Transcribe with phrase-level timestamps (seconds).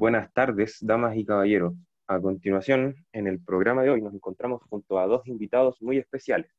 [0.00, 1.74] Buenas tardes, damas y caballeros.
[2.06, 6.50] A continuación, en el programa de hoy nos encontramos junto a dos invitados muy especiales.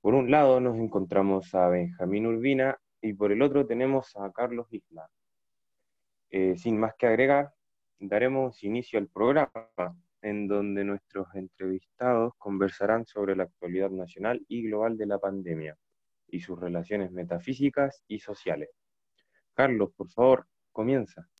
[0.00, 4.66] Por un lado nos encontramos a Benjamín Urbina y por el otro tenemos a Carlos
[4.72, 5.08] Isla.
[6.30, 7.52] Eh, sin más que agregar,
[8.00, 9.52] daremos inicio al programa
[10.20, 15.78] en donde nuestros entrevistados conversarán sobre la actualidad nacional y global de la pandemia
[16.26, 18.70] y sus relaciones metafísicas y sociales.
[19.54, 21.30] Carlos, por favor, comienza.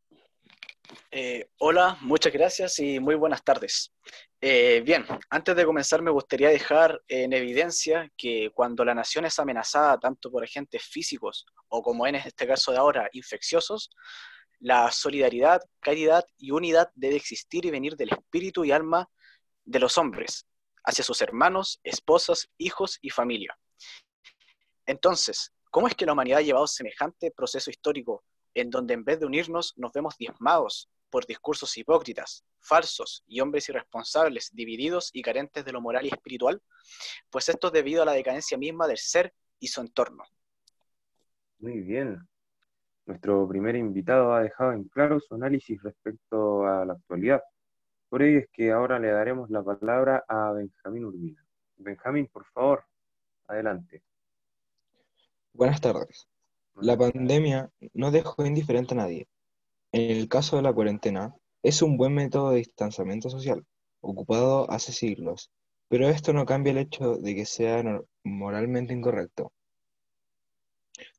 [1.11, 3.92] Eh, hola, muchas gracias y muy buenas tardes.
[4.41, 9.38] Eh, bien, antes de comenzar me gustaría dejar en evidencia que cuando la nación es
[9.38, 13.91] amenazada tanto por agentes físicos o como en este caso de ahora, infecciosos,
[14.59, 19.09] la solidaridad, caridad y unidad debe existir y venir del espíritu y alma
[19.65, 20.46] de los hombres
[20.84, 23.57] hacia sus hermanos, esposas, hijos y familia.
[24.87, 29.20] Entonces, ¿cómo es que la humanidad ha llevado semejante proceso histórico en donde en vez
[29.20, 35.65] de unirnos nos vemos diezmados por discursos hipócritas, falsos y hombres irresponsables, divididos y carentes
[35.65, 36.62] de lo moral y espiritual,
[37.30, 40.24] pues esto es debido a la decadencia misma del ser y su entorno.
[41.59, 42.26] Muy bien.
[43.07, 47.42] Nuestro primer invitado ha dejado en claro su análisis respecto a la actualidad.
[48.09, 51.45] Por ello es que ahora le daremos la palabra a Benjamín Urbina.
[51.76, 52.85] Benjamín, por favor,
[53.46, 54.02] adelante.
[55.52, 56.29] Buenas tardes.
[56.76, 59.29] La pandemia no dejó indiferente a nadie.
[59.93, 63.66] En el caso de la cuarentena, es un buen método de distanciamiento social,
[64.00, 65.50] ocupado hace siglos,
[65.88, 67.82] pero esto no cambia el hecho de que sea
[68.25, 69.53] moralmente incorrecto.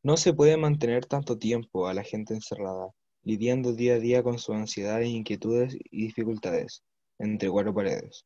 [0.02, 2.90] No se puede mantener tanto tiempo a la gente encerrada,
[3.24, 6.84] lidiando día a día con sus ansiedades, inquietudes y dificultades,
[7.20, 8.26] entre cuatro paredes.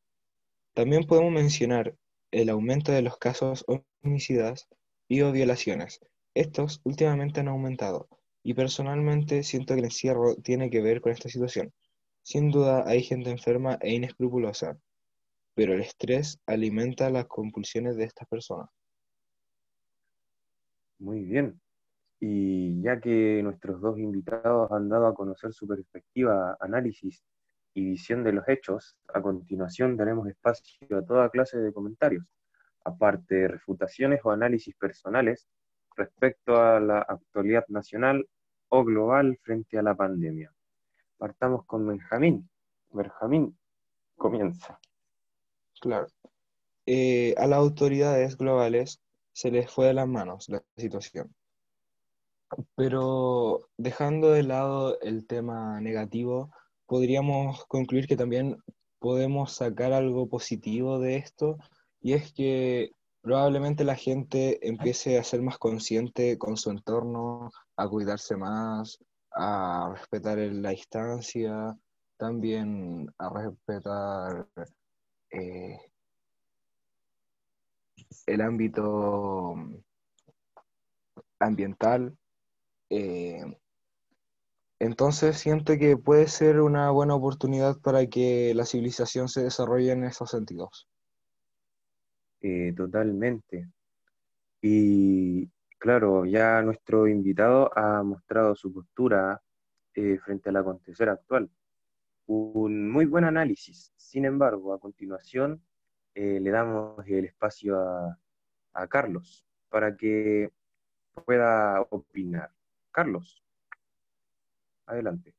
[0.74, 1.96] También podemos mencionar
[2.32, 3.66] el aumento de los casos
[4.04, 4.68] homicidas
[5.08, 6.00] y o violaciones,
[6.36, 8.08] estos últimamente han aumentado,
[8.44, 11.74] y personalmente siento que el encierro tiene que ver con esta situación.
[12.22, 14.78] Sin duda hay gente enferma e inescrupulosa,
[15.56, 18.70] pero el estrés alimenta las compulsiones de estas personas.
[21.00, 21.60] Muy bien.
[22.20, 27.24] Y ya que nuestros dos invitados han dado a conocer su perspectiva, análisis
[27.74, 32.26] y visión de los hechos, a continuación daremos espacio a toda clase de comentarios,
[32.84, 35.48] aparte de refutaciones o análisis personales
[35.96, 38.28] respecto a la actualidad nacional
[38.70, 40.54] o global frente a la pandemia.
[41.18, 42.50] Partamos con Benjamín.
[42.92, 43.58] Benjamín,
[44.16, 44.80] comienza.
[45.80, 46.08] Claro.
[46.86, 49.02] Eh, a las autoridades globales
[49.34, 51.34] se les fue de las manos la situación.
[52.76, 56.52] Pero dejando de lado el tema negativo,
[56.86, 58.58] podríamos concluir que también
[59.00, 61.58] podemos sacar algo positivo de esto,
[62.02, 62.92] y es que
[63.26, 69.00] probablemente la gente empiece a ser más consciente con su entorno, a cuidarse más,
[69.32, 71.76] a respetar la distancia,
[72.18, 74.48] también a respetar
[75.32, 75.76] eh,
[78.28, 79.56] el ámbito
[81.40, 82.16] ambiental.
[82.92, 83.44] Eh,
[84.78, 90.04] entonces siento que puede ser una buena oportunidad para que la civilización se desarrolle en
[90.04, 90.88] esos sentidos.
[92.48, 93.68] Eh, totalmente.
[94.62, 99.42] Y claro, ya nuestro invitado ha mostrado su postura
[99.96, 101.50] eh, frente al acontecer actual.
[102.28, 103.92] Un muy buen análisis.
[103.96, 105.60] Sin embargo, a continuación
[106.14, 108.20] eh, le damos el espacio a,
[108.74, 110.52] a Carlos para que
[111.26, 112.52] pueda opinar.
[112.92, 113.42] Carlos,
[114.86, 115.34] adelante.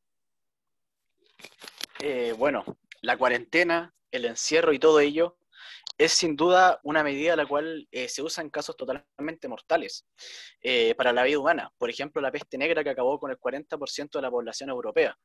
[2.37, 2.65] bueno,
[3.01, 5.37] la cuarentena, el encierro y todo ello
[5.99, 10.07] es sin duda una medida la cual eh, se usa en casos totalmente mortales
[10.63, 11.73] eh, para la vida humana.
[11.79, 15.17] Por ejemplo, la peste negra que acabó con el 40% de la población europea,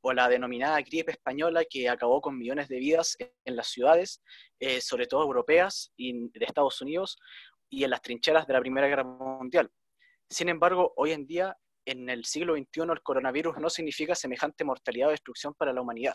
[0.00, 4.22] o la denominada gripe española que acabó con millones de vidas en, las ciudades,
[4.60, 7.18] eh, sobre todo europeas y de Estados Unidos,
[7.68, 9.70] y en las trincheras de la Primera Guerra Mundial.
[10.28, 15.08] Sin embargo, hoy en día, en el siglo XXI, el coronavirus no significa semejante mortalidad
[15.08, 16.14] o destrucción para la humanidad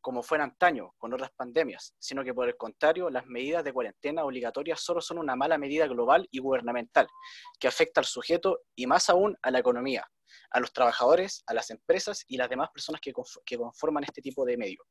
[0.00, 3.72] como fue en antaño con otras pandemias, sino que por el contrario, las medidas de
[3.72, 7.08] cuarentena obligatorias solo son una mala medida global y gubernamental
[7.58, 10.06] que afecta al sujeto y más aún a la economía,
[10.50, 14.56] a los trabajadores, a las empresas y las demás personas que, conforman este tipo de
[14.56, 14.84] medio,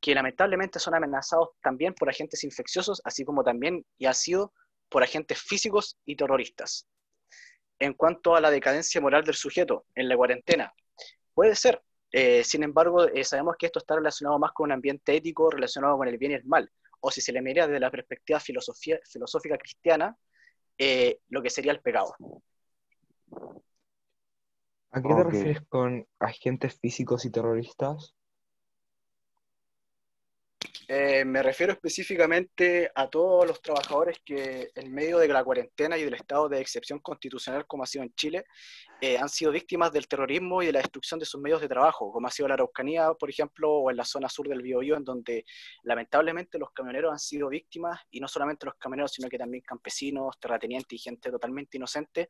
[0.00, 4.52] que lamentablemente son amenazados también por agentes infecciosos, así como también y ha sido
[4.88, 6.86] por agentes físicos y terroristas.
[7.78, 10.72] En cuanto a la decadencia moral del sujeto en la cuarentena,
[11.34, 15.14] puede ser, eh, sin embargo, eh, sabemos que esto está relacionado más con un ambiente
[15.14, 16.70] ético relacionado con el bien y el mal,
[17.00, 20.16] o si se le mira desde la perspectiva filosófica cristiana,
[20.76, 22.14] eh, lo que sería el pecado.
[24.92, 28.14] ¿A qué te refieres con agentes físicos y terroristas?
[30.92, 36.02] Eh, me refiero específicamente a todos los trabajadores que en medio de la cuarentena y
[36.02, 38.44] del estado de excepción constitucional como ha sido en Chile,
[39.00, 42.10] eh, han sido víctimas del terrorismo y de la destrucción de sus medios de trabajo,
[42.10, 45.04] como ha sido la Araucanía, por ejemplo, o en la zona sur del Biobío, en
[45.04, 45.44] donde
[45.84, 50.40] lamentablemente los camioneros han sido víctimas, y no solamente los camioneros, sino que también campesinos,
[50.40, 52.28] terratenientes y gente totalmente inocente,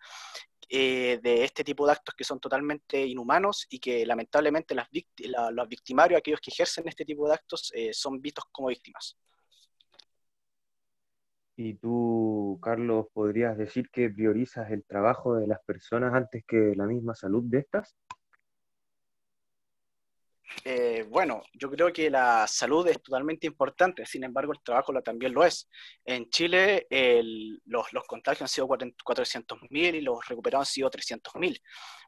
[0.72, 4.86] eh, de este tipo de actos que son totalmente inhumanos y que lamentablemente las
[5.52, 9.18] los victimarios, aquellos que ejercen este tipo de actos, eh, son vistos como víctimas.
[11.56, 16.86] ¿Y tú, Carlos, podrías decir que priorizas el trabajo de las personas antes que la
[16.86, 17.96] misma salud de estas?
[20.64, 25.32] Eh, bueno, yo creo que la salud es totalmente importante, sin embargo el trabajo también
[25.32, 25.68] lo es.
[26.04, 26.86] En Chile
[27.66, 31.60] los, contagios han sido 400.000 y los recuperados han sido 300.000.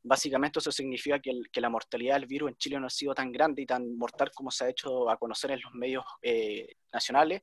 [0.02, 3.62] Básicamente eso significa que, la mortalidad del virus en Chile no ha sido tan grande
[3.62, 7.42] y tan mortal como se ha hecho a conocer en los medios eh, nacionales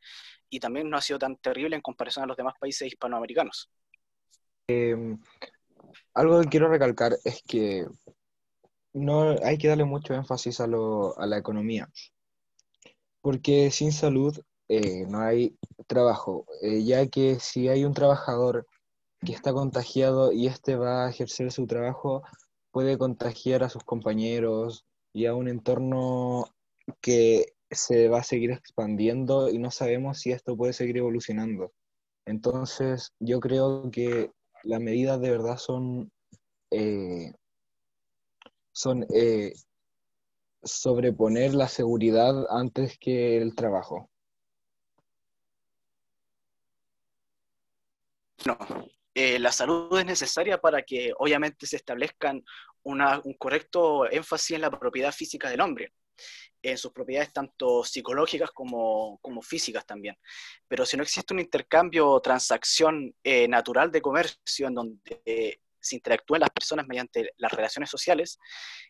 [0.50, 3.72] y también no ha sido tan terrible en comparación a los demás países hispanoamericanos.
[4.68, 5.18] Em,
[6.13, 7.86] algo que quiero recalcar es que
[8.94, 11.89] no hay que darle mucho énfasis a, la economía,
[13.21, 15.57] porque sin salud eh, no hay
[15.88, 18.68] trabajo, eh, ya que si hay un trabajador
[19.25, 22.24] que está contagiado y éste va a ejercer su trabajo,
[22.71, 26.45] puede contagiar a sus compañeros y a un entorno
[27.01, 31.71] que se va a seguir expandiendo y no sabemos si esto puede seguir evolucionando.
[32.25, 34.31] Entonces, yo creo que
[34.63, 36.12] las medidas de verdad son
[36.71, 37.33] eh,
[38.79, 39.51] son eh,
[40.63, 44.09] sobreponer la seguridad antes que el trabajo.
[48.45, 48.57] No,
[49.13, 52.41] eh, la salud es necesaria para que obviamente se establezcan
[52.83, 55.91] un correcto énfasis en la propiedad física del hombre,
[56.61, 60.15] en sus propiedades tanto psicológicas como, como físicas también.
[60.69, 65.59] Pero si no existe un intercambio o transacción eh, natural de comercio en donde
[65.89, 68.39] se interactúen las personas mediante las relaciones sociales,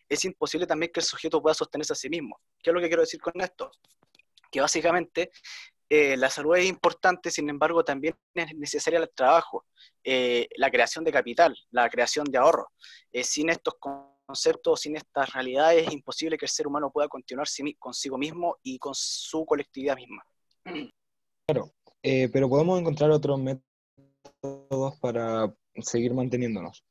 [0.07, 2.39] es imposible también que el sujeto pueda sostenerse a sí mismo.
[2.61, 3.71] ¿Qué es lo que quiero decir con esto?
[4.51, 5.31] Que básicamente
[5.89, 9.65] eh, la salud es importante, sin embargo, también es necesaria el trabajo,
[10.03, 12.67] eh, la creación de capital, la creación de ahorro.
[13.11, 17.47] Eh, sin estos conceptos, sin estas realidades, es imposible que el ser humano pueda continuar
[17.79, 20.23] consigo mismo y con su colectividad misma.
[21.47, 21.71] Claro,
[22.03, 25.51] pero podemos encontrar otros métodos para
[25.81, 26.83] seguir manteniéndonos.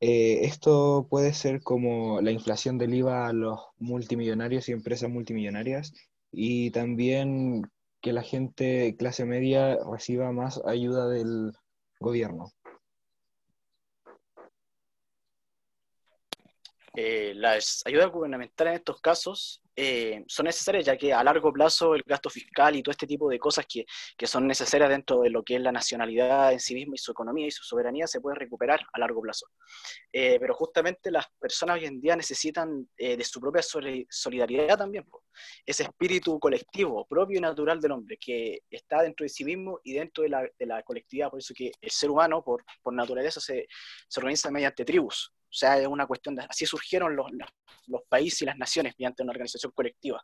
[0.00, 5.92] Eh, esto puede ser como la inflación del IVA a los multimillonarios y empresas multimillonarias
[6.30, 7.62] y también
[8.00, 11.52] que la gente clase media reciba más ayuda del
[12.00, 12.52] gobierno.
[16.96, 21.96] Eh, las ayudas gubernamentales en estos casos eh, son necesarias, ya que a largo plazo
[21.96, 23.84] el gasto fiscal y todo este tipo de cosas que,
[24.16, 27.10] que, son necesarias dentro de lo que es la nacionalidad en sí misma y su
[27.10, 29.48] economía y su soberanía se puede recuperar a largo plazo.
[30.12, 33.62] Eh, pero justamente las personas hoy en día necesitan de su propia
[34.08, 35.04] solidaridad también,
[35.66, 39.94] ese espíritu colectivo, propio y natural del hombre, que está dentro de sí mismo y
[39.94, 41.28] dentro de la, de la colectividad.
[41.28, 43.66] Por eso que el ser humano, por, por naturaleza, se,
[44.08, 45.32] se organiza mediante tribus.
[45.54, 47.30] O sea, es una cuestión de, así surgieron los,
[47.86, 50.20] los países y las naciones mediante una organización colectiva.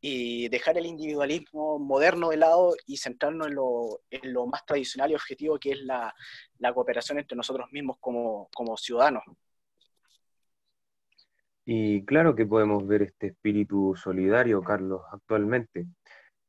[0.00, 5.12] Y dejar el individualismo moderno de lado y centrarnos en lo, en lo más tradicional
[5.12, 6.12] y objetivo que es la,
[6.58, 9.22] la cooperación entre nosotros mismos como, como ciudadanos.
[11.64, 15.86] Y claro que podemos ver este espíritu solidario, Carlos, actualmente,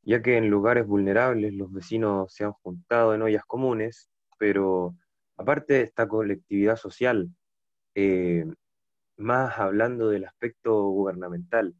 [0.02, 4.96] ya que en lugares vulnerables los vecinos se han juntado en ollas comunes, pero
[5.36, 7.30] aparte de esta colectividad social,
[7.94, 8.46] eh,
[9.16, 11.74] más hablando del aspecto gubernamental,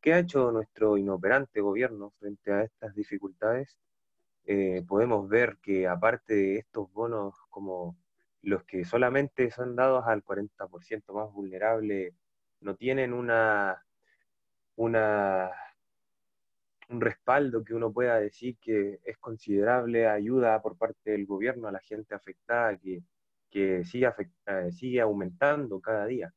[0.00, 3.78] ¿qué ha hecho nuestro inoperante gobierno frente a estas dificultades?
[4.44, 7.96] Eh, podemos ver que aparte de estos bonos como
[8.42, 12.14] los que solamente son dados al 40% más vulnerable,
[12.60, 13.84] no tienen una,
[14.76, 15.50] una,
[16.88, 21.72] un respaldo que uno pueda decir que es considerable ayuda por parte del gobierno a
[21.72, 23.02] la gente afectada que
[23.50, 24.08] que sigue,
[24.46, 26.32] eh, sigue aumentando cada día.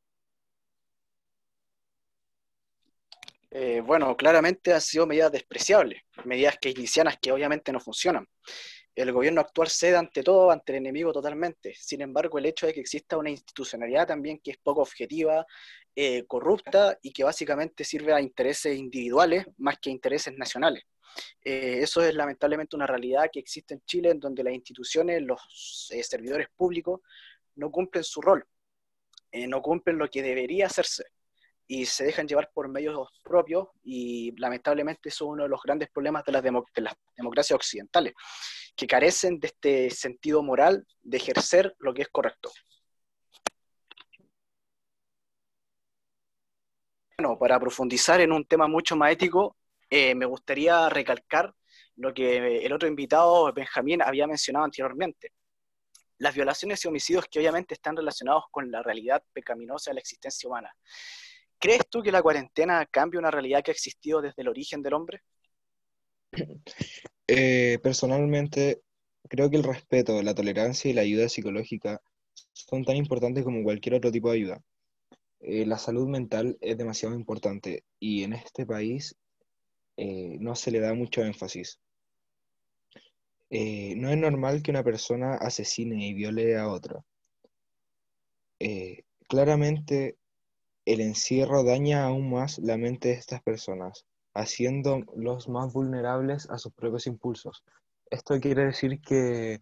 [3.52, 8.28] Eh, bueno, claramente han sido medidas despreciables, medidas keynesianas que obviamente no funcionan.
[8.94, 11.74] El gobierno actual cede ante todo, ante el enemigo totalmente.
[11.76, 15.46] Sin embargo, el hecho de que exista una institucionalidad también que es poco objetiva,
[15.96, 20.84] eh, corrupta y que básicamente sirve a intereses individuales más que a intereses nacionales.
[21.44, 25.90] Eh, eso es lamentablemente una realidad que existe en Chile, en donde las instituciones, los
[25.92, 27.02] eh, servidores públicos,
[27.56, 28.46] no cumplen su rol.
[29.32, 31.06] eh, no cumplen lo que debería hacerse
[31.68, 35.90] y se dejan llevar por medios propios y lamentablemente eso es uno de los grandes
[35.92, 38.14] problemas de de las democracias occidentales,
[38.76, 42.52] que carecen de este sentido moral de ejercer lo que es correcto.
[47.20, 49.56] Bueno, para profundizar en un tema mucho más ético,
[49.90, 51.54] eh, me gustaría recalcar
[51.96, 55.34] lo que el otro invitado, Benjamín, había mencionado anteriormente.
[56.18, 60.48] Las violaciones y homicidios que obviamente están relacionados con la realidad pecaminosa de la existencia
[60.48, 60.74] humana.
[61.58, 64.94] ¿Crees tú que la cuarentena cambia una realidad que ha existido desde el origen del
[64.94, 65.22] hombre?
[67.32, 68.82] Eh, personalmente,
[69.30, 72.02] creo que el respeto, la tolerancia y la ayuda psicológica
[72.54, 74.64] son tan importantes como cualquier otro tipo de ayuda.
[75.42, 79.16] Eh, la salud mental es demasiado importante y en este país
[80.02, 81.78] eh, no se le da mucho énfasis.
[83.50, 87.04] Eh, no es normal que una persona asesine y viole a otra.
[89.28, 90.18] claramente
[90.86, 96.72] el encierro daña aún más la mente de estas personas, haciéndolos más vulnerables a sus
[96.74, 97.64] propios impulsos.
[98.10, 99.62] Esto quiere decir que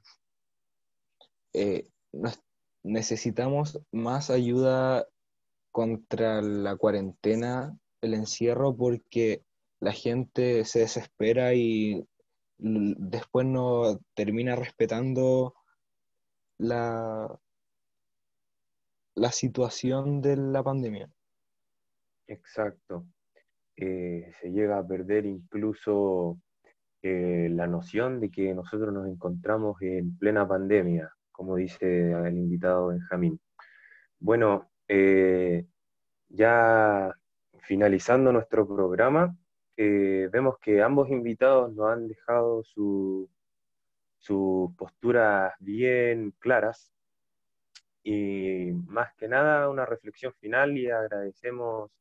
[2.83, 5.07] necesitamos más ayuda
[5.71, 9.43] contra la cuarentena, el encierro, porque
[9.79, 12.05] la gente se desespera y
[12.57, 15.53] después no termina respetando
[16.57, 17.39] la,
[19.15, 21.09] la situación de la pandemia.
[22.27, 23.05] Exacto.
[23.75, 26.39] Eh, se llega a perder incluso
[27.03, 32.87] eh, la noción de que nosotros nos encontramos en plena pandemia, como dice el invitado
[32.87, 33.39] Benjamín.
[34.19, 35.67] Bueno, eh,
[36.29, 37.15] ya
[37.59, 39.37] finalizando nuestro programa,
[39.77, 43.29] vemos que ambos invitados nos han dejado sus
[44.75, 46.91] posturas bien claras
[48.03, 51.91] y más que nada una reflexión final y agradecemos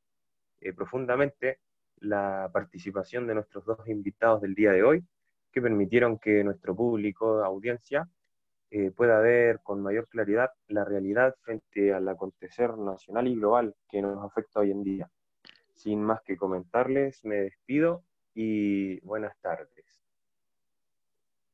[0.60, 1.58] eh, profundamente
[1.98, 5.04] la participación de nuestros dos invitados del día de hoy
[5.50, 8.08] que permitieron que nuestro público, audiencia,
[8.70, 14.00] eh, pueda ver con mayor claridad la realidad frente al acontecer nacional y global que
[14.00, 15.10] nos afecta hoy en día.
[15.76, 18.02] Sin más que comentarles, me despido
[18.34, 19.85] y buenas tardes.